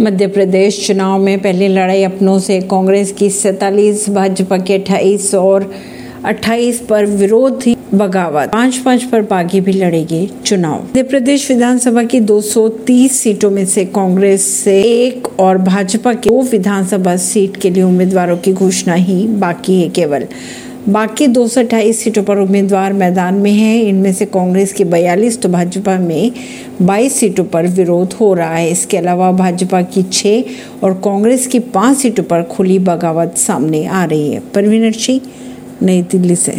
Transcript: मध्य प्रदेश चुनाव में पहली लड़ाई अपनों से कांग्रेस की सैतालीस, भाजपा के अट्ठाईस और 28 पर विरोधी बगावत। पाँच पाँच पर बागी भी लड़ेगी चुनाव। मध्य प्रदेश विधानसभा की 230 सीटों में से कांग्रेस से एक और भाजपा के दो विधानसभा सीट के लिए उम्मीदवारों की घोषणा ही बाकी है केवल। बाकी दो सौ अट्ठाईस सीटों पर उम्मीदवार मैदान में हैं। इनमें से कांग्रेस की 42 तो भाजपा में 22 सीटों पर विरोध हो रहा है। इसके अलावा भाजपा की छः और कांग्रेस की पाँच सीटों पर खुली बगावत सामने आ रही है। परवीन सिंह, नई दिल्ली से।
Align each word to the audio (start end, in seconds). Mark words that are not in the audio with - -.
मध्य 0.00 0.26
प्रदेश 0.26 0.86
चुनाव 0.86 1.18
में 1.18 1.38
पहली 1.38 1.68
लड़ाई 1.68 2.02
अपनों 2.02 2.38
से 2.38 2.60
कांग्रेस 2.60 3.12
की 3.12 3.30
सैतालीस, 3.30 4.10
भाजपा 4.10 4.58
के 4.58 4.74
अट्ठाईस 4.74 5.34
और 5.34 5.72
28 6.24 6.78
पर 6.78 7.06
विरोधी 7.06 7.76
बगावत। 7.94 8.50
पाँच 8.52 8.76
पाँच 8.76 9.02
पर 9.02 9.22
बागी 9.22 9.60
भी 9.60 9.72
लड़ेगी 9.72 10.30
चुनाव। 10.46 10.74
मध्य 10.74 11.02
प्रदेश 11.02 11.50
विधानसभा 11.50 12.02
की 12.02 12.20
230 12.20 13.20
सीटों 13.20 13.50
में 13.50 13.66
से 13.66 13.84
कांग्रेस 13.84 14.42
से 14.42 14.82
एक 14.82 15.40
और 15.40 15.58
भाजपा 15.58 16.12
के 16.12 16.30
दो 16.30 16.42
विधानसभा 16.42 17.16
सीट 17.16 17.56
के 17.56 17.70
लिए 17.70 17.82
उम्मीदवारों 17.82 18.36
की 18.36 18.52
घोषणा 18.52 18.94
ही 18.94 19.26
बाकी 19.26 19.80
है 19.82 19.88
केवल। 19.88 20.26
बाकी 20.88 21.26
दो 21.26 21.48
सौ 21.48 21.60
अट्ठाईस 21.60 22.02
सीटों 22.02 22.22
पर 22.22 22.38
उम्मीदवार 22.38 22.92
मैदान 22.92 23.34
में 23.34 23.52
हैं। 23.52 23.82
इनमें 23.82 24.12
से 24.12 24.24
कांग्रेस 24.26 24.72
की 24.72 24.84
42 24.84 25.42
तो 25.42 25.48
भाजपा 25.48 25.98
में 25.98 26.32
22 26.82 27.20
सीटों 27.20 27.44
पर 27.44 27.66
विरोध 27.66 28.12
हो 28.12 28.34
रहा 28.34 28.54
है। 28.54 28.70
इसके 28.70 28.96
अलावा 28.96 29.32
भाजपा 29.32 29.82
की 29.82 30.02
छः 30.02 30.44
और 30.82 30.94
कांग्रेस 30.94 31.46
की 31.46 31.58
पाँच 31.58 31.96
सीटों 31.96 32.24
पर 32.24 32.42
खुली 32.42 32.78
बगावत 32.78 33.34
सामने 33.36 33.86
आ 33.86 34.04
रही 34.04 34.32
है। 34.32 34.40
परवीन 34.54 34.92
सिंह, 34.92 35.20
नई 35.82 36.02
दिल्ली 36.02 36.36
से। 36.36 36.56